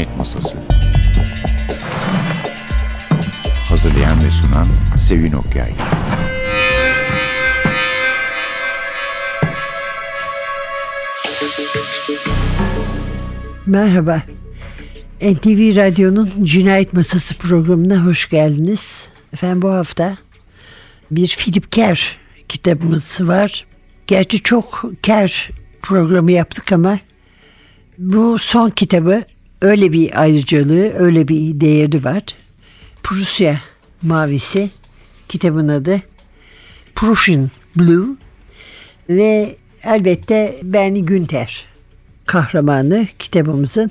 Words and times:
Cinayet 0.00 0.18
Masası 0.18 0.58
Hazırlayan 3.68 4.24
ve 4.24 4.30
sunan 4.30 4.66
Sevin 4.98 5.32
Okyay 5.32 5.72
Merhaba. 13.66 14.22
NTV 15.22 15.76
Radyo'nun 15.76 16.30
Cinayet 16.42 16.92
Masası 16.92 17.38
programına 17.38 18.04
hoş 18.04 18.28
geldiniz. 18.28 19.08
Efendim 19.32 19.62
bu 19.62 19.70
hafta 19.70 20.16
bir 21.10 21.28
Philip 21.28 21.72
Kerr 21.72 22.16
kitabımız 22.48 23.20
var. 23.20 23.64
Gerçi 24.06 24.42
çok 24.42 24.84
Kerr 25.02 25.50
programı 25.82 26.32
yaptık 26.32 26.72
ama 26.72 26.98
bu 27.98 28.38
son 28.38 28.70
kitabı 28.70 29.24
öyle 29.62 29.92
bir 29.92 30.20
ayrıcalığı, 30.20 30.92
öyle 30.98 31.28
bir 31.28 31.60
değeri 31.60 32.04
var. 32.04 32.22
Prusya 33.02 33.60
Mavisi 34.02 34.70
kitabın 35.28 35.68
adı 35.68 36.02
Prussian 36.94 37.50
Blue 37.76 38.16
ve 39.08 39.56
elbette 39.82 40.60
Bernie 40.62 41.02
Günther 41.02 41.66
kahramanı 42.26 43.06
kitabımızın 43.18 43.90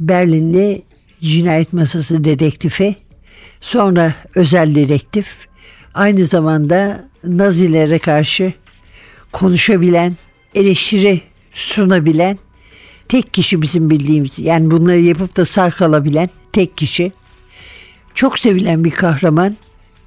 Berlinli 0.00 0.82
cinayet 1.20 1.72
masası 1.72 2.24
dedektifi, 2.24 2.96
sonra 3.60 4.14
özel 4.34 4.74
dedektif, 4.74 5.46
aynı 5.94 6.24
zamanda 6.24 7.08
Nazilere 7.24 7.98
karşı 7.98 8.52
konuşabilen, 9.32 10.16
eleştiri 10.54 11.20
sunabilen 11.52 12.38
tek 13.08 13.34
kişi 13.34 13.62
bizim 13.62 13.90
bildiğimiz. 13.90 14.38
Yani 14.38 14.70
bunları 14.70 15.00
yapıp 15.00 15.36
da 15.36 15.44
sağ 15.44 15.70
kalabilen 15.70 16.30
tek 16.52 16.76
kişi. 16.76 17.12
Çok 18.14 18.38
sevilen 18.38 18.84
bir 18.84 18.90
kahraman. 18.90 19.56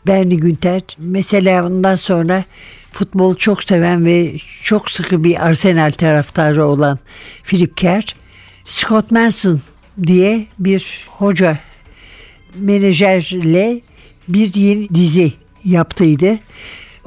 Bernie 0.08 0.38
Günter. 0.38 0.82
Mesela 0.98 1.68
ondan 1.68 1.96
sonra 1.96 2.44
futbol 2.92 3.36
çok 3.36 3.64
seven 3.64 4.06
ve 4.06 4.36
çok 4.64 4.92
sıkı 4.92 5.24
bir 5.24 5.46
Arsenal 5.48 5.92
taraftarı 5.92 6.66
olan 6.66 7.00
Philip 7.44 7.78
Kerr. 7.78 8.16
Scott 8.64 9.12
Manson 9.12 9.62
diye 10.08 10.46
bir 10.60 11.08
hoca 11.08 11.60
menajerle 12.56 13.82
bir 14.28 14.54
yeni 14.54 14.90
dizi 14.90 15.34
yaptıydı. 15.64 16.40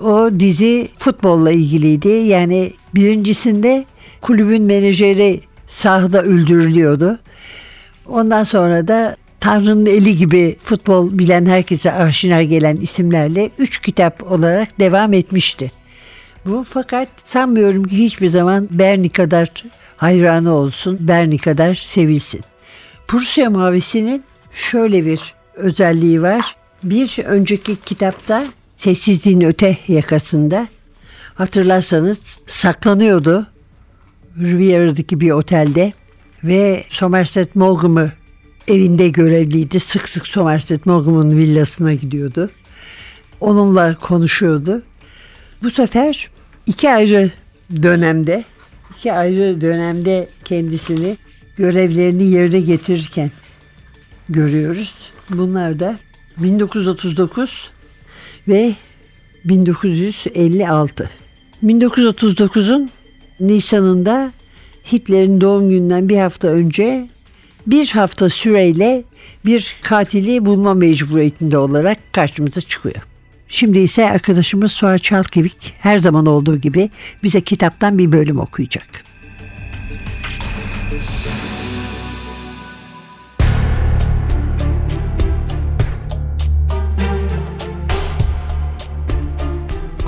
O 0.02 0.30
dizi 0.40 0.88
futbolla 0.98 1.52
ilgiliydi. 1.52 2.08
Yani 2.08 2.72
birincisinde 2.94 3.84
kulübün 4.20 4.62
menajeri 4.62 5.40
sahada 5.68 6.22
öldürülüyordu. 6.22 7.18
Ondan 8.06 8.44
sonra 8.44 8.88
da 8.88 9.16
Tanrı'nın 9.40 9.86
eli 9.86 10.16
gibi 10.16 10.56
futbol 10.62 11.18
bilen 11.18 11.46
herkese 11.46 11.92
aşina 11.92 12.42
gelen 12.42 12.76
isimlerle 12.76 13.50
üç 13.58 13.80
kitap 13.80 14.32
olarak 14.32 14.78
devam 14.80 15.12
etmişti. 15.12 15.72
Bu 16.46 16.66
fakat 16.68 17.08
sanmıyorum 17.24 17.84
ki 17.84 17.96
hiçbir 17.96 18.28
zaman 18.28 18.68
Bernie 18.70 19.08
kadar 19.08 19.64
hayranı 19.96 20.52
olsun, 20.52 20.98
Bernie 21.00 21.38
kadar 21.38 21.74
sevilsin. 21.74 22.40
Prusya 23.08 23.50
Mavisi'nin 23.50 24.24
şöyle 24.52 25.06
bir 25.06 25.34
özelliği 25.54 26.22
var. 26.22 26.56
Bir 26.82 27.18
önceki 27.24 27.76
kitapta 27.76 28.44
Sessizliğin 28.76 29.40
Öte 29.40 29.78
yakasında 29.88 30.68
hatırlarsanız 31.34 32.18
saklanıyordu 32.46 33.46
Riviera'daki 34.40 35.20
bir 35.20 35.30
otelde 35.30 35.92
ve 36.44 36.84
Somerset 36.88 37.56
Maugham'ı 37.56 38.12
evinde 38.68 39.08
görevliydi. 39.08 39.80
Sık 39.80 40.08
sık 40.08 40.26
Somerset 40.26 40.86
Maugham'ın 40.86 41.36
villasına 41.36 41.94
gidiyordu. 41.94 42.50
Onunla 43.40 43.94
konuşuyordu. 43.98 44.82
Bu 45.62 45.70
sefer 45.70 46.30
iki 46.66 46.90
ayrı 46.90 47.30
dönemde, 47.82 48.44
iki 48.98 49.12
ayrı 49.12 49.60
dönemde 49.60 50.28
kendisini 50.44 51.16
görevlerini 51.56 52.24
yerine 52.24 52.60
getirirken 52.60 53.30
görüyoruz. 54.28 54.94
Bunlar 55.30 55.80
da 55.80 55.98
1939 56.36 57.70
ve 58.48 58.74
1956. 59.44 61.10
1939'un 61.64 62.90
Nisan'ında 63.40 64.32
Hitler'in 64.92 65.40
doğum 65.40 65.70
gününden 65.70 66.08
bir 66.08 66.18
hafta 66.18 66.48
önce 66.48 67.08
bir 67.66 67.88
hafta 67.88 68.30
süreyle 68.30 69.04
bir 69.44 69.76
katili 69.82 70.46
bulma 70.46 70.74
mecburiyetinde 70.74 71.58
olarak 71.58 72.12
karşımıza 72.12 72.60
çıkıyor. 72.60 73.02
Şimdi 73.48 73.78
ise 73.78 74.10
arkadaşımız 74.10 74.72
Suat 74.72 75.02
Çalkevik 75.02 75.74
her 75.78 75.98
zaman 75.98 76.26
olduğu 76.26 76.56
gibi 76.56 76.90
bize 77.22 77.40
kitaptan 77.40 77.98
bir 77.98 78.12
bölüm 78.12 78.38
okuyacak. 78.38 79.04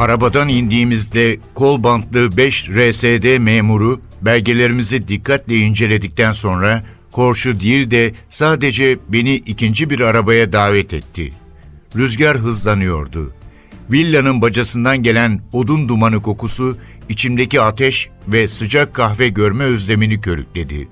Arabadan 0.01 0.49
indiğimizde 0.49 1.39
kol 1.55 1.83
bantlı 1.83 2.37
5 2.37 2.71
RSD 2.71 3.39
memuru 3.39 4.01
belgelerimizi 4.23 5.09
dikkatle 5.09 5.57
inceledikten 5.57 6.33
sonra 6.33 6.85
Korşu 7.13 7.61
değil 7.61 7.91
de 7.91 8.15
sadece 8.31 8.99
beni 9.09 9.35
ikinci 9.35 9.91
bir 9.91 10.01
arabaya 10.01 10.53
davet 10.53 10.95
etti. 10.95 11.33
Rüzgar 11.97 12.39
hızlanıyordu. 12.39 13.35
Villanın 13.91 14.43
bacasından 14.43 15.03
gelen 15.03 15.43
odun 15.53 15.89
dumanı 15.89 16.23
kokusu 16.23 16.79
içimdeki 17.09 17.61
ateş 17.61 18.09
ve 18.29 18.49
sıcak 18.49 18.95
kahve 18.95 19.29
görme 19.29 19.65
özlemini 19.65 20.21
körükledi. 20.21 20.89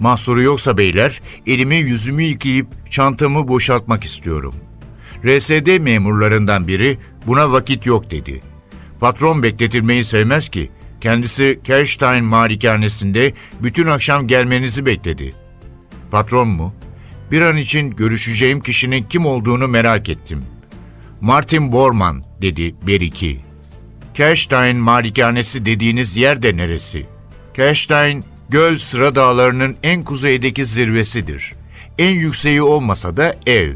Mahsuru 0.00 0.42
yoksa 0.42 0.78
beyler, 0.78 1.20
elimi 1.46 1.76
yüzümü 1.76 2.22
yıkayıp 2.22 2.66
çantamı 2.90 3.48
boşaltmak 3.48 4.04
istiyorum. 4.04 4.54
RSD 5.24 5.78
memurlarından 5.78 6.68
biri 6.68 6.98
buna 7.26 7.52
vakit 7.52 7.86
yok 7.86 8.10
dedi. 8.10 8.42
Patron 9.00 9.42
bekletilmeyi 9.42 10.04
sevmez 10.04 10.48
ki. 10.48 10.70
Kendisi 11.00 11.60
Kerstein 11.64 12.24
malikanesinde 12.24 13.32
bütün 13.62 13.86
akşam 13.86 14.26
gelmenizi 14.26 14.86
bekledi. 14.86 15.34
Patron 16.10 16.48
mu? 16.48 16.74
Bir 17.30 17.40
an 17.40 17.56
için 17.56 17.90
görüşeceğim 17.90 18.60
kişinin 18.60 19.02
kim 19.02 19.26
olduğunu 19.26 19.68
merak 19.68 20.08
ettim. 20.08 20.44
Martin 21.20 21.72
Bormann 21.72 22.24
dedi 22.42 22.74
Beriki. 22.86 23.40
Kerstein 24.14 24.76
malikanesi 24.76 25.66
dediğiniz 25.66 26.16
yer 26.16 26.42
de 26.42 26.56
neresi? 26.56 27.06
Kerstein, 27.54 28.24
göl 28.48 28.76
sıra 28.76 29.14
dağlarının 29.14 29.76
en 29.82 30.04
kuzeydeki 30.04 30.66
zirvesidir. 30.66 31.54
En 31.98 32.14
yükseği 32.14 32.62
olmasa 32.62 33.16
da 33.16 33.36
ev. 33.46 33.72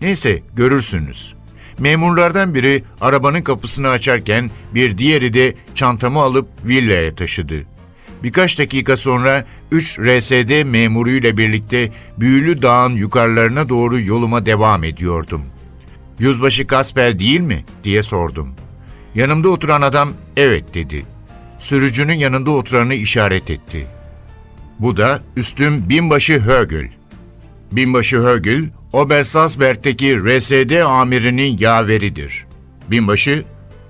Neyse 0.00 0.42
görürsünüz. 0.54 1.35
Memurlardan 1.78 2.54
biri 2.54 2.84
arabanın 3.00 3.42
kapısını 3.42 3.88
açarken 3.88 4.50
bir 4.74 4.98
diğeri 4.98 5.34
de 5.34 5.54
çantamı 5.74 6.20
alıp 6.20 6.48
villaya 6.64 7.14
taşıdı. 7.14 7.62
Birkaç 8.22 8.58
dakika 8.58 8.96
sonra 8.96 9.44
3 9.72 9.98
RSD 9.98 10.64
memuruyla 10.64 11.36
birlikte 11.36 11.92
Büyülü 12.18 12.62
Dağ'ın 12.62 12.96
yukarılarına 12.96 13.68
doğru 13.68 14.00
yoluma 14.00 14.46
devam 14.46 14.84
ediyordum. 14.84 15.42
Yüzbaşı 16.18 16.66
Kasper 16.66 17.18
değil 17.18 17.40
mi? 17.40 17.64
diye 17.84 18.02
sordum. 18.02 18.54
Yanımda 19.14 19.48
oturan 19.48 19.82
adam 19.82 20.12
evet 20.36 20.74
dedi. 20.74 21.06
Sürücünün 21.58 22.18
yanında 22.18 22.50
oturanı 22.50 22.94
işaret 22.94 23.50
etti. 23.50 23.86
Bu 24.78 24.96
da 24.96 25.20
üstüm 25.36 25.88
binbaşı 25.88 26.40
Högel. 26.40 26.88
Binbaşı 27.72 28.16
Högel, 28.16 28.64
Obersalzberg'teki 28.92 30.18
RSD 30.18 30.80
amirinin 30.80 31.58
yaveridir. 31.58 32.46
Binbaşı, 32.90 33.44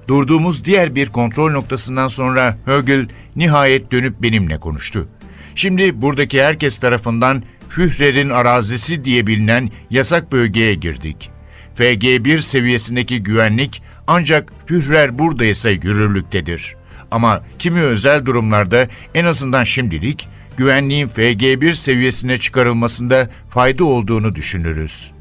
durduğumuz 0.09 0.65
diğer 0.65 0.95
bir 0.95 1.09
kontrol 1.09 1.51
noktasından 1.51 2.09
sonra 2.09 2.59
Högel 2.65 3.09
nihayet 3.37 3.93
dönüp 3.93 4.23
benimle 4.23 4.61
konuştu. 4.61 5.09
Şimdi 5.55 6.03
buradaki 6.03 6.43
herkes 6.43 6.79
tarafından 6.79 7.43
Führer'in 7.69 8.31
arazisi 8.31 9.05
diye 9.05 9.27
bilinen 9.27 9.71
yasak 9.91 10.33
bölgeye 10.33 10.75
girdik. 10.75 11.31
FG1 11.79 12.43
seviyesindeki 12.43 13.23
güvenlik 13.23 13.83
ancak 14.07 14.53
Führer 14.67 15.19
buradaysa 15.19 15.71
yürürlüktedir. 15.71 16.77
Ama 17.11 17.43
kimi 17.59 17.81
özel 17.81 18.27
durumlarda 18.27 18.89
en 19.15 19.25
azından 19.25 19.65
şimdilik 19.65 20.29
güvenliğin 20.57 21.09
FG1 21.09 21.75
seviyesine 21.75 22.39
çıkarılmasında 22.39 23.31
fayda 23.51 23.85
olduğunu 23.85 24.35
düşünürüz. 24.35 25.13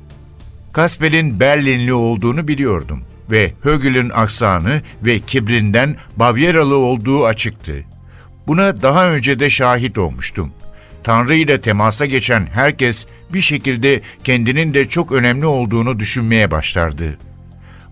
Kaspel'in 0.73 1.39
Berlinli 1.39 1.93
olduğunu 1.93 2.47
biliyordum 2.47 3.03
ve 3.31 3.53
Högel'in 3.61 4.09
aksanı 4.09 4.81
ve 5.05 5.19
kibrinden 5.19 5.95
Bavyeralı 6.15 6.77
olduğu 6.77 7.25
açıktı. 7.25 7.83
Buna 8.47 8.81
daha 8.81 9.09
önce 9.09 9.39
de 9.39 9.49
şahit 9.49 9.97
olmuştum. 9.97 10.51
Tanrı 11.03 11.35
ile 11.35 11.61
temasa 11.61 12.05
geçen 12.05 12.45
herkes 12.45 13.05
bir 13.33 13.41
şekilde 13.41 14.01
kendinin 14.23 14.73
de 14.73 14.89
çok 14.89 15.11
önemli 15.11 15.45
olduğunu 15.45 15.99
düşünmeye 15.99 16.51
başlardı. 16.51 17.17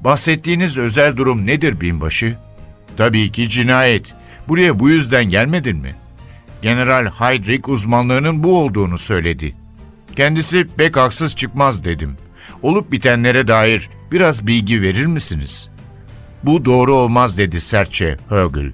Bahsettiğiniz 0.01 0.77
özel 0.77 1.17
durum 1.17 1.45
nedir 1.45 1.81
binbaşı? 1.81 2.37
Tabii 2.97 3.31
ki 3.31 3.49
cinayet. 3.49 4.13
Buraya 4.47 4.79
bu 4.79 4.89
yüzden 4.89 5.25
gelmedin 5.25 5.77
mi?'' 5.77 6.02
General 6.63 7.05
Heydrich 7.05 7.69
uzmanlığının 7.69 8.43
bu 8.43 8.59
olduğunu 8.59 8.97
söyledi. 8.97 9.55
Kendisi 10.15 10.67
pek 10.77 10.97
haksız 10.97 11.35
çıkmaz 11.35 11.83
dedim. 11.83 12.17
Olup 12.61 12.91
bitenlere 12.91 13.47
dair 13.47 13.89
biraz 14.11 14.47
bilgi 14.47 14.81
verir 14.81 15.05
misiniz? 15.05 15.69
Bu 16.43 16.65
doğru 16.65 16.95
olmaz 16.95 17.37
dedi 17.37 17.61
sertçe 17.61 18.17
Högel. 18.29 18.71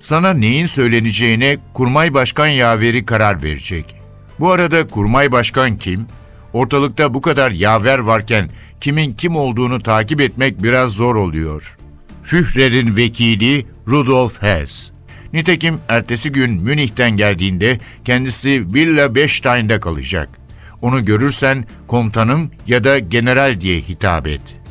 Sana 0.00 0.32
neyin 0.32 0.66
söyleneceğine 0.66 1.56
Kurmay 1.74 2.14
Başkan 2.14 2.46
yaveri 2.46 3.04
karar 3.04 3.42
verecek. 3.42 3.94
Bu 4.40 4.52
arada 4.52 4.86
Kurmay 4.86 5.32
Başkan 5.32 5.76
kim? 5.76 6.06
Ortalıkta 6.52 7.14
bu 7.14 7.20
kadar 7.20 7.50
yaver 7.50 7.98
varken 7.98 8.50
kimin 8.80 9.12
kim 9.12 9.36
olduğunu 9.36 9.80
takip 9.80 10.20
etmek 10.20 10.62
biraz 10.62 10.92
zor 10.92 11.16
oluyor. 11.16 11.76
Führer'in 12.22 12.96
vekili 12.96 13.66
Rudolf 13.88 14.42
Hess. 14.42 14.93
Nitekim 15.34 15.78
ertesi 15.88 16.32
gün 16.32 16.62
Münih'ten 16.62 17.10
geldiğinde 17.10 17.78
kendisi 18.04 18.74
Villa 18.74 19.14
Bechstein'de 19.14 19.80
kalacak. 19.80 20.28
Onu 20.82 21.04
görürsen 21.04 21.64
komutanım 21.86 22.50
ya 22.66 22.84
da 22.84 22.98
general 22.98 23.60
diye 23.60 23.80
hitap 23.80 24.26
et.'' 24.26 24.63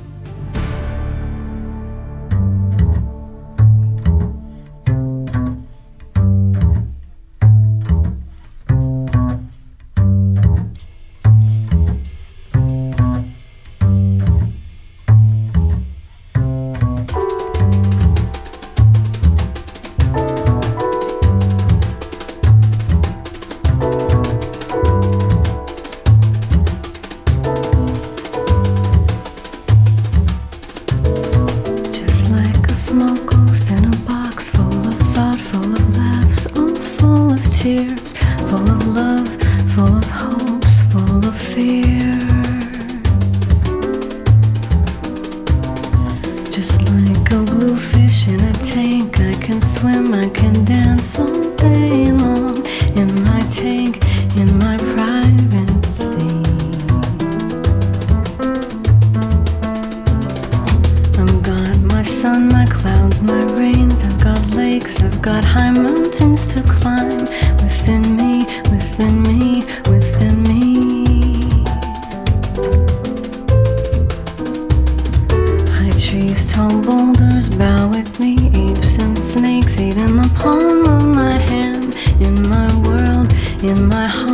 in 83.76 83.88
my 83.90 84.08
heart. 84.08 84.33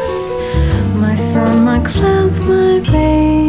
My 1.00 1.16
sun, 1.16 1.66
my 1.66 1.80
clouds, 1.80 2.42
my 2.42 2.80
baby. 2.80 3.41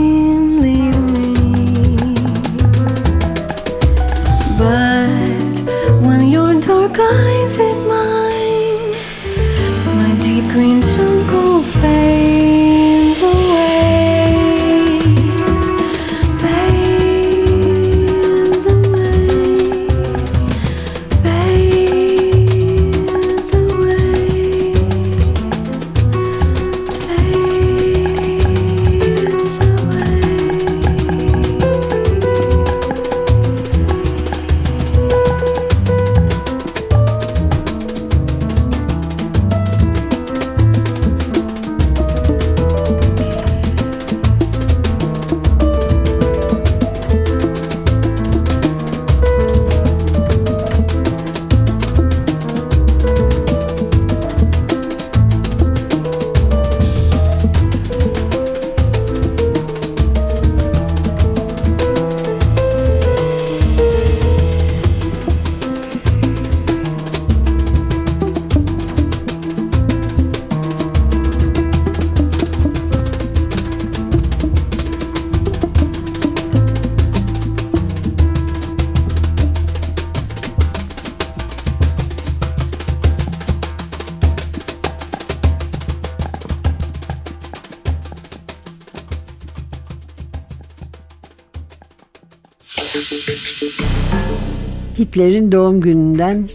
Hitler'in 94.98 95.52
doğum 95.52 95.80
gününden 95.80 96.48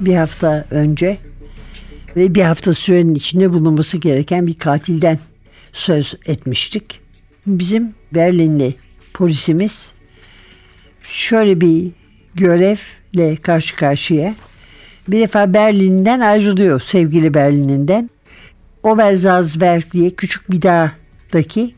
bir 0.00 0.14
hafta 0.14 0.64
önce 0.70 1.18
ve 2.16 2.34
bir 2.34 2.42
hafta 2.42 2.74
sürenin 2.74 3.14
içinde 3.14 3.52
bulunması 3.52 3.96
gereken 3.96 4.46
bir 4.46 4.54
katilden 4.54 5.18
söz 5.72 6.14
etmiştik. 6.26 7.00
Bizim 7.46 7.94
Berlinli 8.14 8.74
polisimiz 9.14 9.92
şöyle 11.02 11.60
bir 11.60 11.90
görevle 12.34 13.36
karşı 13.36 13.76
karşıya. 13.76 14.34
Bir 15.08 15.20
defa 15.20 15.54
Berlin'den 15.54 16.20
ayrılıyor 16.20 16.80
sevgili 16.80 17.34
Berlin'inden. 17.34 18.10
Oberzalzberg 18.82 19.92
diye 19.92 20.10
küçük 20.10 20.50
bir 20.50 20.62
dağdaki 20.62 21.74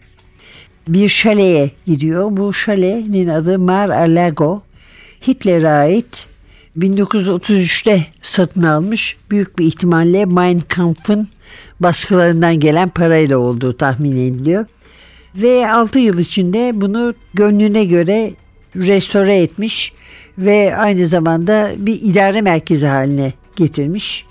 bir 0.88 1.08
şaleye 1.08 1.70
gidiyor. 1.86 2.36
Bu 2.36 2.52
şalenin 2.52 3.28
adı 3.28 3.58
Mar 3.58 3.88
a 3.88 4.02
Lago. 4.02 4.62
Hitler'e 5.26 5.68
ait 5.68 6.26
1933'te 6.78 8.06
satın 8.22 8.62
almış. 8.62 9.16
Büyük 9.30 9.58
bir 9.58 9.66
ihtimalle 9.66 10.24
Mein 10.24 10.60
Kampf'ın 10.60 11.28
baskılarından 11.80 12.60
gelen 12.60 12.88
parayla 12.88 13.38
olduğu 13.38 13.76
tahmin 13.76 14.16
ediliyor. 14.16 14.66
Ve 15.34 15.70
6 15.70 15.98
yıl 15.98 16.18
içinde 16.18 16.72
bunu 16.74 17.14
gönlüne 17.34 17.84
göre 17.84 18.32
restore 18.76 19.36
etmiş 19.36 19.92
ve 20.38 20.76
aynı 20.76 21.06
zamanda 21.06 21.70
bir 21.76 22.00
idare 22.02 22.40
merkezi 22.40 22.86
haline 22.86 23.32
getirmiş. 23.56 24.24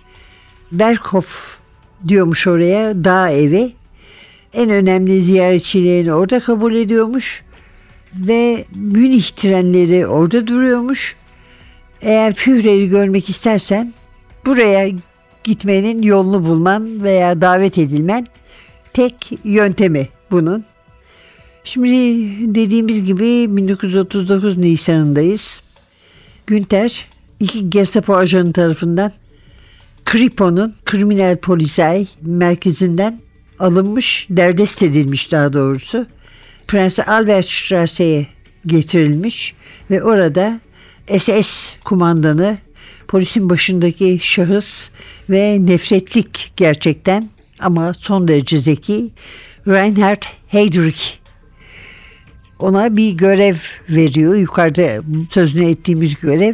Berghof 0.71 1.57
diyormuş 2.07 2.47
oraya 2.47 3.03
dağ 3.03 3.29
evi. 3.29 3.73
En 4.53 4.69
önemli 4.69 5.21
ziyaretçilerini 5.21 6.13
orada 6.13 6.39
kabul 6.39 6.75
ediyormuş 6.75 7.43
ve 8.15 8.65
Münih 8.75 9.29
trenleri 9.29 10.07
orada 10.07 10.47
duruyormuş. 10.47 11.15
Eğer 12.01 12.33
Führer'i 12.33 12.89
görmek 12.89 13.29
istersen 13.29 13.93
buraya 14.45 14.89
gitmenin 15.43 16.01
yolunu 16.01 16.45
bulman 16.45 17.03
veya 17.03 17.41
davet 17.41 17.77
edilmen 17.77 18.27
tek 18.93 19.31
yöntemi 19.43 20.07
bunun. 20.31 20.65
Şimdi 21.63 21.89
dediğimiz 22.55 23.05
gibi 23.05 23.57
1939 23.57 24.57
Nisan'ındayız. 24.57 25.61
Günter 26.47 27.07
iki 27.39 27.69
Gestapo 27.69 28.15
ajanı 28.15 28.53
tarafından 28.53 29.11
Kripo'nun 30.05 30.75
kriminal 30.85 31.37
polisay 31.37 32.07
merkezinden 32.21 33.19
alınmış, 33.59 34.27
derdest 34.29 34.81
edilmiş 34.81 35.31
daha 35.31 35.53
doğrusu. 35.53 36.05
Prens 36.67 36.99
Albertstrasse'ye 36.99 38.27
getirilmiş 38.65 39.53
ve 39.91 40.03
orada 40.03 40.59
SS 41.19 41.75
kumandanı, 41.85 42.57
polisin 43.07 43.49
başındaki 43.49 44.19
şahıs 44.21 44.89
ve 45.29 45.57
nefretlik 45.65 46.53
gerçekten 46.57 47.29
ama 47.59 47.93
son 47.93 48.27
derece 48.27 48.59
zeki 48.59 49.09
Reinhard 49.67 50.23
Heydrich 50.47 51.23
ona 52.63 52.97
bir 52.97 53.11
görev 53.11 53.55
veriyor. 53.89 54.35
Yukarıda 54.35 55.03
sözünü 55.29 55.65
ettiğimiz 55.65 56.15
görev. 56.15 56.53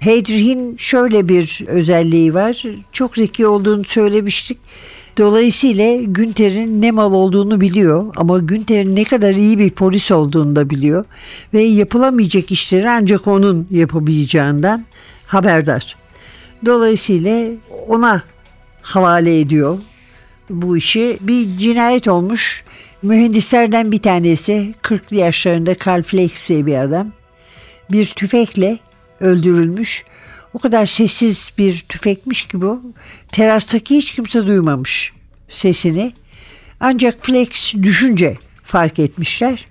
Heydrich'in 0.00 0.76
şöyle 0.76 1.28
bir 1.28 1.64
özelliği 1.66 2.34
var. 2.34 2.62
Çok 2.92 3.16
zeki 3.16 3.46
olduğunu 3.46 3.84
söylemiştik. 3.84 4.58
Dolayısıyla 5.18 5.96
Günter'in 6.02 6.82
ne 6.82 6.90
mal 6.90 7.12
olduğunu 7.12 7.60
biliyor 7.60 8.14
ama 8.16 8.38
Günter'in 8.38 8.96
ne 8.96 9.04
kadar 9.04 9.34
iyi 9.34 9.58
bir 9.58 9.70
polis 9.70 10.10
olduğunu 10.10 10.56
da 10.56 10.70
biliyor 10.70 11.04
ve 11.54 11.62
yapılamayacak 11.62 12.50
işleri 12.50 12.90
ancak 12.90 13.26
onun 13.26 13.66
yapabileceğinden 13.70 14.84
haberdar. 15.26 15.96
Dolayısıyla 16.66 17.46
ona 17.88 18.22
havale 18.82 19.40
ediyor 19.40 19.78
bu 20.50 20.76
işi. 20.76 21.18
Bir 21.20 21.58
cinayet 21.58 22.08
olmuş. 22.08 22.64
Mühendislerden 23.02 23.92
bir 23.92 24.02
tanesi 24.02 24.74
40'lı 24.82 25.16
yaşlarında 25.16 25.74
Carl 25.86 26.02
Flex 26.02 26.50
bir 26.50 26.74
adam 26.74 27.12
bir 27.90 28.06
tüfekle 28.06 28.78
öldürülmüş. 29.20 30.04
O 30.56 30.58
kadar 30.58 30.86
sessiz 30.86 31.52
bir 31.58 31.86
tüfekmiş 31.88 32.48
ki 32.48 32.60
bu. 32.60 32.82
Terastaki 33.32 33.96
hiç 33.96 34.14
kimse 34.14 34.46
duymamış 34.46 35.12
sesini. 35.48 36.12
Ancak 36.80 37.26
Flex 37.26 37.74
düşünce 37.74 38.36
fark 38.64 38.98
etmişler. 38.98 39.66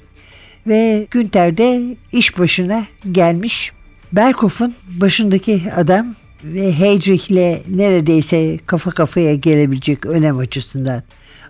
Ve 0.68 1.08
Günter 1.12 1.58
de 1.58 1.96
iş 2.12 2.38
başına 2.40 2.86
gelmiş. 3.12 3.72
Berkhoff'un 4.12 4.76
başındaki 4.88 5.64
adam 5.76 6.16
ve 6.44 6.74
Heydrich'le 6.74 7.68
neredeyse 7.78 8.60
kafa 8.66 8.92
kafaya 8.92 9.36
gelebilecek 9.36 10.06
önem 10.06 10.38
açısından 10.38 11.04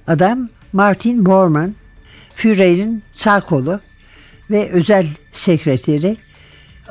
adam 0.08 0.50
Martin 0.74 1.26
Bormann, 1.26 1.76
Führer'in 2.36 3.04
sağ 3.16 3.42
kolu 3.42 3.80
ve 4.52 4.70
özel 4.70 5.08
sekreteri. 5.32 6.18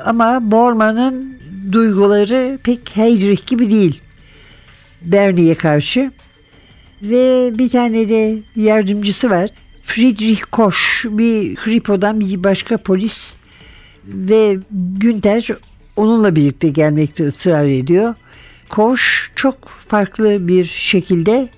Ama 0.05 0.51
Bormann'ın 0.51 1.44
duyguları 1.71 2.59
pek 2.63 2.79
Heydrich 2.93 3.45
gibi 3.47 3.69
değil 3.69 4.01
Bernie'ye 5.01 5.55
karşı. 5.55 6.11
Ve 7.01 7.51
bir 7.57 7.69
tane 7.69 8.09
de 8.09 8.37
yardımcısı 8.55 9.29
var. 9.29 9.49
Friedrich 9.83 10.41
Koch 10.51 10.75
bir 11.05 11.55
Kripo'dan 11.55 12.19
bir 12.19 12.43
başka 12.43 12.77
polis 12.77 13.33
ve 14.07 14.57
Günter 14.97 15.47
onunla 15.95 16.35
birlikte 16.35 16.69
gelmekte 16.69 17.23
ısrar 17.23 17.65
ediyor. 17.65 18.15
Koch 18.69 19.01
çok 19.35 19.67
farklı 19.67 20.47
bir 20.47 20.65
şekilde 20.65 21.49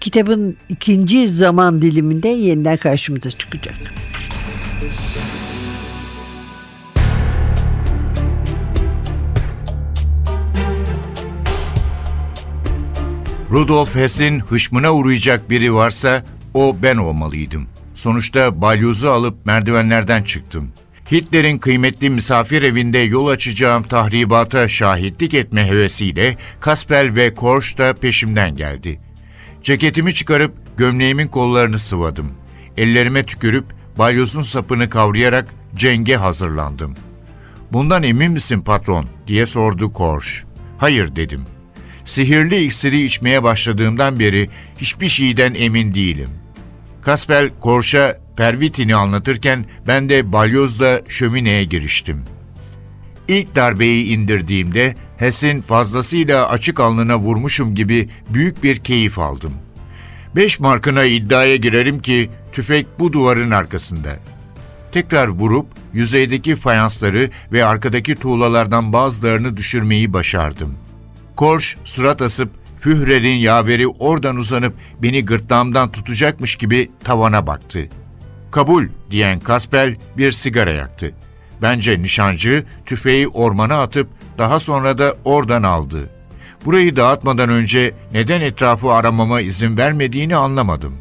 kitabın 0.00 0.56
ikinci 0.68 1.28
zaman 1.28 1.82
diliminde 1.82 2.28
yeniden 2.28 2.76
karşımıza 2.76 3.30
çıkacak. 3.30 3.74
Rudolf 13.54 13.94
Hess'in 13.94 14.40
hışmına 14.40 14.94
uğrayacak 14.94 15.50
biri 15.50 15.74
varsa 15.74 16.24
o 16.54 16.76
ben 16.82 16.96
olmalıydım. 16.96 17.66
Sonuçta 17.94 18.60
balyozu 18.60 19.08
alıp 19.08 19.46
merdivenlerden 19.46 20.22
çıktım. 20.22 20.72
Hitler'in 21.12 21.58
kıymetli 21.58 22.10
misafir 22.10 22.62
evinde 22.62 22.98
yol 22.98 23.26
açacağım 23.26 23.82
tahribata 23.82 24.68
şahitlik 24.68 25.34
etme 25.34 25.66
hevesiyle 25.66 26.36
Kaspel 26.60 27.14
ve 27.16 27.34
Korsch 27.34 27.78
da 27.78 27.94
peşimden 27.94 28.56
geldi. 28.56 29.00
Ceketimi 29.62 30.14
çıkarıp 30.14 30.54
gömleğimin 30.76 31.28
kollarını 31.28 31.78
sıvadım. 31.78 32.32
Ellerime 32.76 33.26
tükürüp 33.26 33.64
balyozun 33.98 34.42
sapını 34.42 34.90
kavrayarak 34.90 35.54
cenge 35.74 36.16
hazırlandım. 36.16 36.94
Bundan 37.72 38.02
emin 38.02 38.32
misin 38.32 38.60
patron 38.60 39.06
diye 39.26 39.46
sordu 39.46 39.92
Korsch. 39.92 40.44
Hayır 40.78 41.16
dedim. 41.16 41.44
Sihirli 42.04 42.64
iksiri 42.64 43.02
içmeye 43.02 43.42
başladığımdan 43.42 44.18
beri 44.18 44.48
hiçbir 44.78 45.08
şeyden 45.08 45.54
emin 45.54 45.94
değilim. 45.94 46.30
Kaspel 47.02 47.50
Korş'a 47.60 48.18
Pervitin'i 48.36 48.94
anlatırken 48.94 49.64
ben 49.86 50.08
de 50.08 50.32
balyozla 50.32 51.00
şömineye 51.08 51.64
giriştim. 51.64 52.24
İlk 53.28 53.54
darbeyi 53.54 54.04
indirdiğimde 54.04 54.94
Hess'in 55.16 55.60
fazlasıyla 55.60 56.48
açık 56.48 56.80
alnına 56.80 57.18
vurmuşum 57.18 57.74
gibi 57.74 58.08
büyük 58.28 58.62
bir 58.62 58.76
keyif 58.76 59.18
aldım. 59.18 59.54
Beş 60.36 60.60
markına 60.60 61.04
iddiaya 61.04 61.56
girerim 61.56 61.98
ki 61.98 62.30
tüfek 62.52 62.86
bu 62.98 63.12
duvarın 63.12 63.50
arkasında. 63.50 64.18
Tekrar 64.92 65.28
vurup 65.28 65.66
yüzeydeki 65.92 66.56
fayansları 66.56 67.30
ve 67.52 67.64
arkadaki 67.64 68.14
tuğlalardan 68.14 68.92
bazılarını 68.92 69.56
düşürmeyi 69.56 70.12
başardım. 70.12 70.83
Korş 71.36 71.76
surat 71.84 72.22
asıp 72.22 72.50
Führer'in 72.80 73.36
yaveri 73.36 73.88
oradan 73.88 74.36
uzanıp 74.36 74.74
beni 75.02 75.24
gırtlağımdan 75.24 75.92
tutacakmış 75.92 76.56
gibi 76.56 76.90
tavana 77.04 77.46
baktı. 77.46 77.88
Kabul 78.50 78.86
diyen 79.10 79.40
Kasper 79.40 79.96
bir 80.16 80.32
sigara 80.32 80.70
yaktı. 80.70 81.14
Bence 81.62 82.02
nişancı 82.02 82.64
tüfeği 82.86 83.28
ormana 83.28 83.82
atıp 83.82 84.08
daha 84.38 84.60
sonra 84.60 84.98
da 84.98 85.16
oradan 85.24 85.62
aldı. 85.62 86.10
Burayı 86.64 86.96
dağıtmadan 86.96 87.48
önce 87.48 87.94
neden 88.12 88.40
etrafı 88.40 88.92
aramama 88.92 89.40
izin 89.40 89.76
vermediğini 89.76 90.36
anlamadım. 90.36 90.94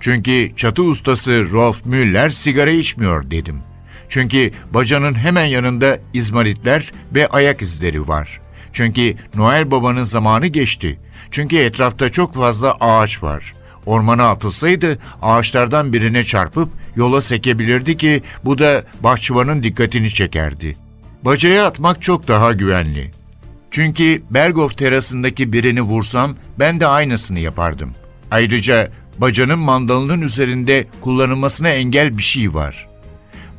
Çünkü 0.00 0.52
çatı 0.56 0.82
ustası 0.82 1.52
Rolf 1.52 1.86
Müller 1.86 2.30
sigara 2.30 2.70
içmiyor 2.70 3.30
dedim. 3.30 3.60
Çünkü 4.08 4.50
bacanın 4.70 5.14
hemen 5.14 5.44
yanında 5.44 5.98
izmaritler 6.14 6.92
ve 7.14 7.28
ayak 7.28 7.62
izleri 7.62 8.08
var. 8.08 8.40
Çünkü 8.76 9.14
Noel 9.34 9.70
Baba'nın 9.70 10.02
zamanı 10.02 10.46
geçti. 10.46 10.98
Çünkü 11.30 11.56
etrafta 11.56 12.10
çok 12.10 12.34
fazla 12.34 12.76
ağaç 12.80 13.22
var. 13.22 13.54
Ormana 13.86 14.30
atılsaydı 14.30 14.98
ağaçlardan 15.22 15.92
birine 15.92 16.24
çarpıp 16.24 16.68
yola 16.96 17.22
sekebilirdi 17.22 17.96
ki 17.96 18.22
bu 18.44 18.58
da 18.58 18.84
bahçıvanın 19.00 19.62
dikkatini 19.62 20.10
çekerdi. 20.10 20.76
Bacaya 21.22 21.66
atmak 21.66 22.02
çok 22.02 22.28
daha 22.28 22.52
güvenli. 22.52 23.10
Çünkü 23.70 24.22
Berghof 24.30 24.78
terasındaki 24.78 25.52
birini 25.52 25.82
vursam 25.82 26.36
ben 26.58 26.80
de 26.80 26.86
aynısını 26.86 27.38
yapardım. 27.38 27.94
Ayrıca 28.30 28.90
bacanın 29.18 29.58
mandalının 29.58 30.22
üzerinde 30.22 30.86
kullanılmasına 31.00 31.68
engel 31.68 32.18
bir 32.18 32.22
şey 32.22 32.54
var. 32.54 32.88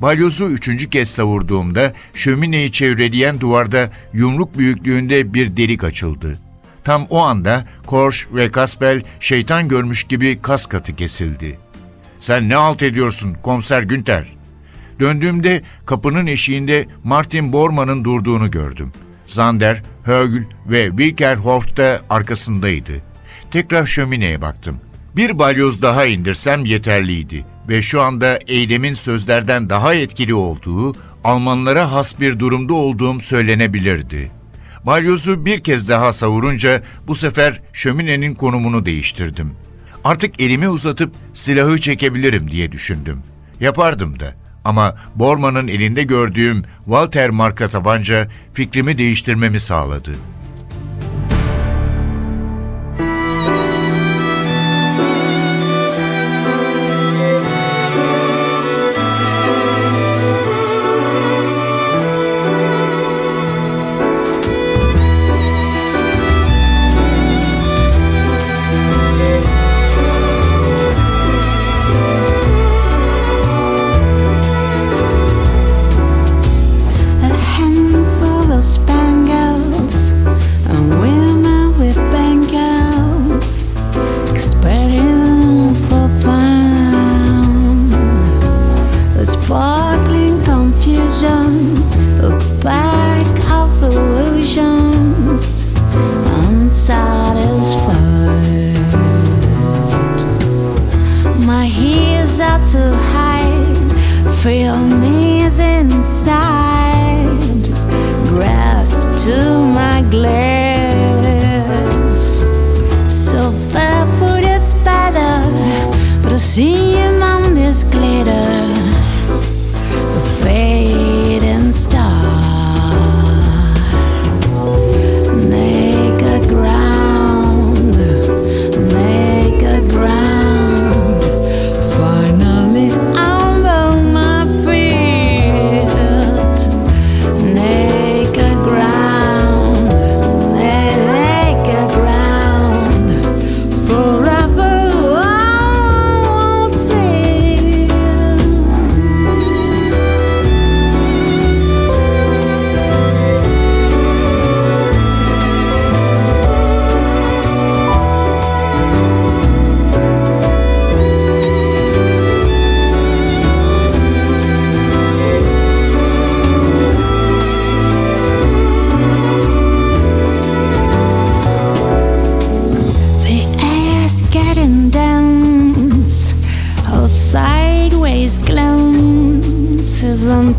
Balyozu 0.01 0.45
üçüncü 0.45 0.89
kez 0.89 1.09
savurduğumda 1.09 1.93
şömineyi 2.13 2.71
çevreleyen 2.71 3.39
duvarda 3.39 3.91
yumruk 4.13 4.57
büyüklüğünde 4.57 5.33
bir 5.33 5.57
delik 5.57 5.83
açıldı. 5.83 6.39
Tam 6.83 7.05
o 7.09 7.19
anda 7.19 7.67
Korş 7.85 8.27
ve 8.33 8.51
Kaspel 8.51 9.01
şeytan 9.19 9.67
görmüş 9.67 10.03
gibi 10.03 10.41
kas 10.41 10.65
katı 10.65 10.95
kesildi. 10.95 11.59
''Sen 12.19 12.49
ne 12.49 12.55
halt 12.55 12.83
ediyorsun 12.83 13.37
komiser 13.43 13.81
Günter?'' 13.81 14.37
Döndüğümde 14.99 15.61
kapının 15.85 16.27
eşiğinde 16.27 16.87
Martin 17.03 17.53
Bormann'ın 17.53 18.03
durduğunu 18.03 18.51
gördüm. 18.51 18.91
Zander, 19.25 19.83
Högl 20.03 20.43
ve 20.69 20.89
Wilkerhoff 20.89 21.77
da 21.77 22.01
arkasındaydı. 22.09 22.93
Tekrar 23.51 23.85
şömineye 23.85 24.41
baktım. 24.41 24.79
Bir 25.15 25.39
balyoz 25.39 25.81
daha 25.81 26.05
indirsem 26.05 26.65
yeterliydi 26.65 27.45
ve 27.69 27.81
şu 27.81 28.01
anda 28.01 28.39
eylemin 28.47 28.93
sözlerden 28.93 29.69
daha 29.69 29.93
etkili 29.93 30.33
olduğu, 30.33 30.95
Almanlara 31.23 31.91
has 31.91 32.19
bir 32.19 32.39
durumda 32.39 32.73
olduğum 32.73 33.19
söylenebilirdi. 33.19 34.31
Balyozu 34.83 35.45
bir 35.45 35.59
kez 35.59 35.89
daha 35.89 36.13
savurunca 36.13 36.81
bu 37.07 37.15
sefer 37.15 37.61
şöminenin 37.73 38.35
konumunu 38.35 38.85
değiştirdim. 38.85 39.53
Artık 40.03 40.41
elimi 40.41 40.69
uzatıp 40.69 41.13
silahı 41.33 41.77
çekebilirim 41.77 42.51
diye 42.51 42.71
düşündüm. 42.71 43.19
Yapardım 43.59 44.19
da. 44.19 44.33
Ama 44.65 44.95
Borman'ın 45.15 45.67
elinde 45.67 46.03
gördüğüm 46.03 46.63
Walter 46.85 47.29
marka 47.29 47.69
tabanca 47.69 48.27
fikrimi 48.53 48.97
değiştirmemi 48.97 49.59
sağladı. 49.59 50.11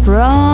From 0.09 0.48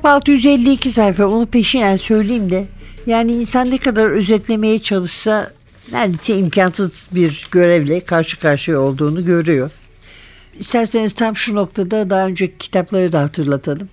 Kitap 0.00 0.12
652 0.12 0.90
sayfa 0.90 1.26
onu 1.26 1.46
peşinen 1.46 1.96
söyleyeyim 1.96 2.50
de 2.50 2.64
yani 3.06 3.32
insan 3.32 3.70
ne 3.70 3.78
kadar 3.78 4.10
özetlemeye 4.10 4.78
çalışsa 4.78 5.52
neredeyse 5.92 6.36
imkansız 6.36 7.08
bir 7.14 7.48
görevle 7.50 8.00
karşı 8.00 8.40
karşıya 8.40 8.80
olduğunu 8.80 9.24
görüyor. 9.24 9.70
İsterseniz 10.58 11.14
tam 11.14 11.36
şu 11.36 11.54
noktada 11.54 12.10
daha 12.10 12.26
önceki 12.26 12.58
kitapları 12.58 13.12
da 13.12 13.22
hatırlatalım. 13.22 13.88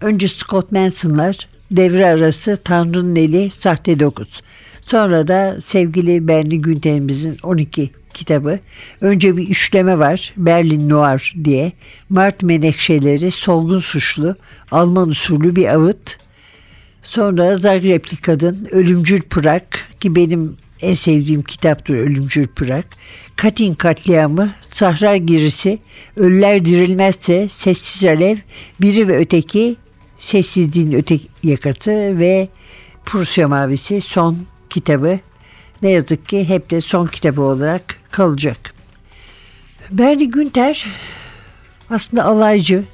Önce 0.00 0.28
Scott 0.28 0.72
Manson'lar, 0.72 1.48
Devre 1.70 2.06
Arası, 2.06 2.58
Tanrı'nın 2.64 3.16
Eli, 3.16 3.50
Sahte 3.50 4.00
Dokuz. 4.00 4.42
Sonra 4.88 5.28
da 5.28 5.56
sevgili 5.60 6.28
Berni 6.28 6.60
Günter'imizin 6.60 7.38
12 7.42 7.90
kitabı. 8.14 8.58
Önce 9.00 9.36
bir 9.36 9.48
üçleme 9.48 9.98
var 9.98 10.34
Berlin 10.36 10.88
Noir 10.88 11.34
diye. 11.44 11.72
Mart 12.08 12.42
Menekşeleri, 12.42 13.30
Solgun 13.30 13.78
Suçlu, 13.78 14.36
Alman 14.70 15.08
usulü 15.08 15.56
bir 15.56 15.74
ağıt. 15.74 16.18
Sonra 17.02 17.56
Zagrebli 17.56 18.16
Kadın, 18.16 18.68
Ölümcül 18.70 19.22
Pırak 19.22 19.88
ki 20.00 20.14
benim 20.16 20.56
en 20.80 20.94
sevdiğim 20.94 21.42
kitaptır 21.42 21.94
Ölümcül 21.94 22.46
Pırak. 22.46 22.86
Katin 23.36 23.74
Katliamı, 23.74 24.54
Sahra 24.60 25.16
Girisi, 25.16 25.78
Ölüler 26.16 26.64
Dirilmezse, 26.64 27.48
Sessiz 27.48 28.04
Alev, 28.04 28.36
Biri 28.80 29.08
ve 29.08 29.18
Öteki, 29.18 29.76
Sessizliğin 30.18 30.92
Öte 30.92 31.18
Yakası 31.42 31.90
ve 31.90 32.48
Prusya 33.04 33.48
Mavisi 33.48 34.00
son 34.00 34.36
kitabı. 34.70 35.18
Ne 35.82 35.90
yazık 35.90 36.28
ki 36.28 36.48
hep 36.48 36.70
de 36.70 36.80
son 36.80 37.06
kitabı 37.06 37.42
olarak 37.42 37.96
kalacak. 38.10 38.74
Berdi 39.90 40.30
Günter 40.30 40.86
aslında 41.90 42.24
alaycı, 42.24 42.84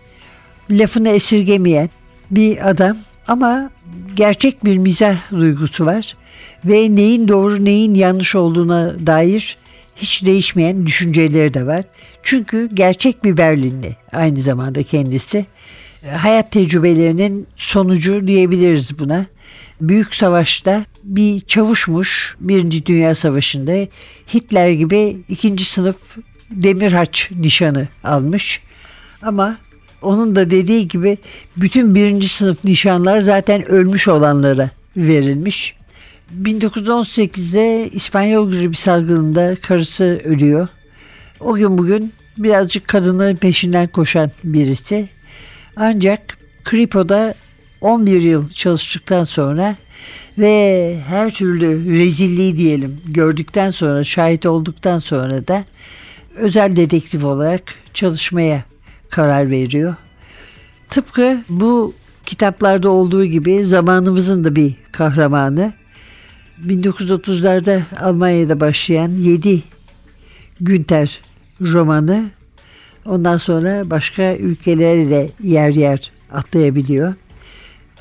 lafını 0.70 1.08
esirgemeyen 1.08 1.90
bir 2.30 2.70
adam 2.70 2.96
ama 3.28 3.70
gerçek 4.14 4.64
bir 4.64 4.78
mizah 4.78 5.30
duygusu 5.30 5.86
var 5.86 6.16
ve 6.64 6.96
neyin 6.96 7.28
doğru 7.28 7.64
neyin 7.64 7.94
yanlış 7.94 8.34
olduğuna 8.34 9.06
dair 9.06 9.56
hiç 9.96 10.24
değişmeyen 10.24 10.86
düşünceleri 10.86 11.54
de 11.54 11.66
var. 11.66 11.84
Çünkü 12.22 12.70
gerçek 12.74 13.24
bir 13.24 13.36
Berlinli 13.36 13.96
aynı 14.12 14.38
zamanda 14.38 14.82
kendisi. 14.82 15.46
Hayat 16.12 16.52
tecrübelerinin 16.52 17.46
sonucu 17.56 18.26
diyebiliriz 18.26 18.98
buna. 18.98 19.26
Büyük 19.80 20.14
savaşta 20.14 20.84
bir 21.04 21.40
çavuşmuş 21.40 22.36
Birinci 22.40 22.86
Dünya 22.86 23.14
Savaşı'nda 23.14 23.72
Hitler 24.34 24.70
gibi 24.70 25.16
ikinci 25.28 25.64
sınıf 25.64 25.96
demir 26.50 26.92
haç 26.92 27.30
nişanı 27.40 27.88
almış. 28.04 28.60
Ama 29.22 29.58
onun 30.02 30.36
da 30.36 30.50
dediği 30.50 30.88
gibi 30.88 31.18
bütün 31.56 31.94
birinci 31.94 32.28
sınıf 32.28 32.64
nişanlar 32.64 33.20
zaten 33.20 33.64
ölmüş 33.64 34.08
olanlara 34.08 34.70
verilmiş. 34.96 35.74
1918'de 36.42 37.90
İspanyol 37.92 38.50
gribi 38.50 38.76
salgınında 38.76 39.56
karısı 39.62 40.20
ölüyor. 40.24 40.68
O 41.40 41.54
gün 41.54 41.78
bugün 41.78 42.12
birazcık 42.38 42.88
kadının 42.88 43.36
peşinden 43.36 43.86
koşan 43.86 44.30
birisi. 44.44 45.08
Ancak 45.76 46.38
Kripo'da 46.64 47.34
11 47.80 48.20
yıl 48.20 48.48
çalıştıktan 48.50 49.24
sonra 49.24 49.76
ve 50.38 50.98
her 51.06 51.30
türlü 51.30 51.98
rezilliği 51.98 52.56
diyelim 52.56 53.00
gördükten 53.06 53.70
sonra, 53.70 54.04
şahit 54.04 54.46
olduktan 54.46 54.98
sonra 54.98 55.48
da 55.48 55.64
özel 56.36 56.76
dedektif 56.76 57.24
olarak 57.24 57.62
çalışmaya 57.94 58.64
karar 59.10 59.50
veriyor. 59.50 59.94
Tıpkı 60.90 61.44
bu 61.48 61.94
kitaplarda 62.26 62.90
olduğu 62.90 63.24
gibi 63.24 63.64
zamanımızın 63.64 64.44
da 64.44 64.56
bir 64.56 64.74
kahramanı. 64.92 65.72
1930'larda 66.66 67.82
Almanya'da 68.00 68.60
başlayan 68.60 69.10
7 69.10 69.62
Günter 70.60 71.20
romanı 71.60 72.24
ondan 73.06 73.36
sonra 73.36 73.90
başka 73.90 74.34
ülkelere 74.36 75.10
de 75.10 75.28
yer 75.42 75.70
yer 75.70 76.12
atlayabiliyor. 76.30 77.14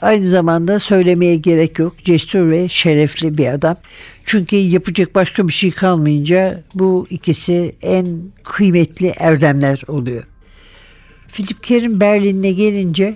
Aynı 0.01 0.29
zamanda 0.29 0.79
söylemeye 0.79 1.35
gerek 1.35 1.79
yok. 1.79 1.97
Cesur 2.03 2.49
ve 2.49 2.69
şerefli 2.69 3.37
bir 3.37 3.47
adam. 3.47 3.77
Çünkü 4.25 4.55
yapacak 4.55 5.15
başka 5.15 5.47
bir 5.47 5.53
şey 5.53 5.71
kalmayınca 5.71 6.63
bu 6.75 7.07
ikisi 7.09 7.75
en 7.81 8.07
kıymetli 8.43 9.13
erdemler 9.17 9.81
oluyor. 9.87 10.23
Philip 11.27 11.63
Kerr'in 11.63 11.99
Berlin'e 11.99 12.51
gelince 12.51 13.15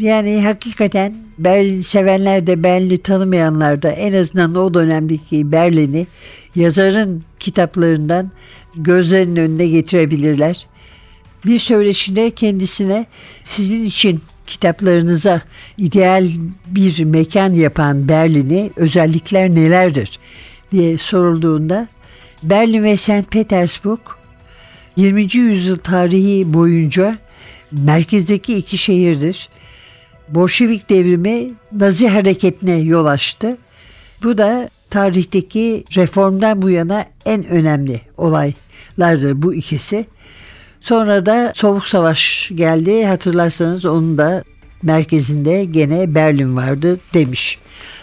yani 0.00 0.42
hakikaten 0.42 1.14
Berlin 1.38 1.80
sevenler 1.80 2.46
de 2.46 2.62
Berlin'i 2.62 2.98
tanımayanlar 2.98 3.82
da 3.82 3.90
en 3.90 4.12
azından 4.12 4.54
o 4.54 4.74
dönemdeki 4.74 5.52
Berlin'i 5.52 6.06
yazarın 6.54 7.22
kitaplarından 7.40 8.30
gözlerinin 8.76 9.36
önüne 9.36 9.66
getirebilirler. 9.66 10.66
Bir 11.46 11.58
söyleşinde 11.58 12.30
kendisine 12.30 13.06
sizin 13.44 13.84
için 13.84 14.20
kitaplarınıza 14.46 15.42
ideal 15.78 16.30
bir 16.66 17.04
mekan 17.04 17.52
yapan 17.52 18.08
Berlin'i 18.08 18.70
özellikler 18.76 19.50
nelerdir 19.50 20.18
diye 20.72 20.98
sorulduğunda 20.98 21.88
Berlin 22.42 22.82
ve 22.82 22.96
St. 22.96 23.30
Petersburg 23.30 24.00
20. 24.96 25.36
yüzyıl 25.36 25.78
tarihi 25.78 26.54
boyunca 26.54 27.18
merkezdeki 27.72 28.56
iki 28.56 28.78
şehirdir. 28.78 29.48
Bolşevik 30.28 30.90
devrimi 30.90 31.52
Nazi 31.72 32.08
hareketine 32.08 32.74
yol 32.74 33.06
açtı. 33.06 33.56
Bu 34.22 34.38
da 34.38 34.68
tarihteki 34.90 35.84
reformdan 35.96 36.62
bu 36.62 36.70
yana 36.70 37.06
en 37.26 37.44
önemli 37.44 38.00
olaylardır 38.16 39.42
bu 39.42 39.54
ikisi. 39.54 40.06
Sonra 40.84 41.26
da 41.26 41.52
Soğuk 41.56 41.86
Savaş 41.86 42.50
geldi. 42.54 43.04
Hatırlarsanız 43.04 43.84
onun 43.84 44.18
da 44.18 44.44
merkezinde 44.82 45.64
gene 45.64 46.14
Berlin 46.14 46.56
vardı 46.56 47.00
demiş. 47.14 47.58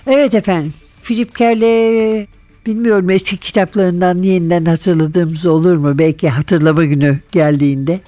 Evet 0.07 0.35
efendim 0.35 0.73
Philip 1.03 1.35
Kerr'le 1.35 2.27
bilmiyorum 2.65 3.09
eski 3.09 3.37
kitaplarından 3.37 4.21
yeniden 4.21 4.65
hatırladığımız 4.65 5.45
olur 5.45 5.75
mu? 5.75 5.97
Belki 5.97 6.29
hatırlama 6.29 6.85
günü 6.85 7.19
geldiğinde. 7.31 7.99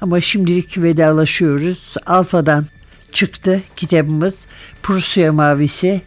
Ama 0.00 0.20
şimdilik 0.20 0.78
vedalaşıyoruz. 0.78 1.94
Alfa'dan 2.06 2.66
çıktı 3.12 3.60
kitabımız. 3.76 4.34
Prusya 4.82 5.32
Mavisi, 5.32 6.02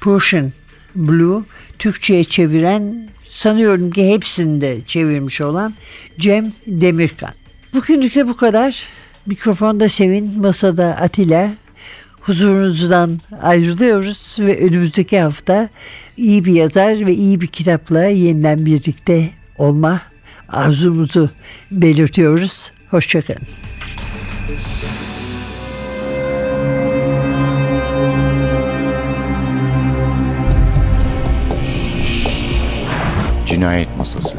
Prussian 0.00 0.52
Blue. 0.94 1.42
Türkçe'ye 1.78 2.24
çeviren 2.24 3.08
sanıyorum 3.28 3.90
ki 3.90 4.08
hepsini 4.08 4.60
de 4.60 4.78
çevirmiş 4.86 5.40
olan 5.40 5.74
Cem 6.18 6.52
Demirkan. 6.66 7.41
Bugünlük 7.74 8.16
de 8.16 8.28
bu 8.28 8.36
kadar. 8.36 8.82
Mikrofonda 9.26 9.88
Sevin, 9.88 10.40
masada 10.40 10.86
Atilla. 10.86 11.54
Huzurunuzdan 12.20 13.20
ayrılıyoruz 13.42 14.36
ve 14.40 14.60
önümüzdeki 14.60 15.20
hafta 15.20 15.68
iyi 16.16 16.44
bir 16.44 16.52
yazar 16.52 17.06
ve 17.06 17.14
iyi 17.14 17.40
bir 17.40 17.46
kitapla 17.46 18.04
yeniden 18.04 18.66
birlikte 18.66 19.30
olma 19.58 20.02
arzumuzu 20.48 21.30
belirtiyoruz. 21.70 22.72
Hoşçakalın. 22.90 23.42
Cinayet 33.46 33.96
Masası 33.98 34.38